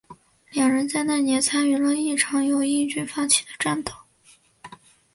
[0.49, 3.93] 两人在那年参与了一场由英军发起的战斗。